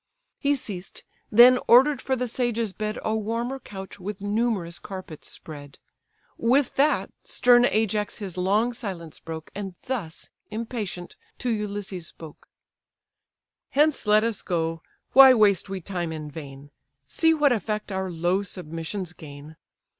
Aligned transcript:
He 0.39 0.55
ceased; 0.55 1.03
then 1.31 1.59
order'd 1.67 2.01
for 2.01 2.15
the 2.15 2.27
sage's 2.27 2.73
bed 2.73 2.97
A 3.03 3.13
warmer 3.15 3.59
couch 3.59 3.99
with 3.99 4.19
numerous 4.19 4.79
carpets 4.79 5.29
spread. 5.29 5.77
With 6.39 6.73
that, 6.73 7.11
stern 7.23 7.65
Ajax 7.65 8.17
his 8.17 8.35
long 8.35 8.73
silence 8.73 9.19
broke, 9.19 9.51
And 9.53 9.75
thus, 9.85 10.31
impatient, 10.49 11.17
to 11.37 11.51
Ulysses 11.51 12.07
spoke: 12.07 12.47
"Hence 13.69 14.07
let 14.07 14.23
us 14.23 14.41
go—why 14.41 15.35
waste 15.35 15.69
we 15.69 15.81
time 15.81 16.11
in 16.11 16.31
vain? 16.31 16.71
See 17.07 17.35
what 17.35 17.51
effect 17.51 17.91
our 17.91 18.09
low 18.09 18.41
submissions 18.41 19.13
gain! 19.13 19.55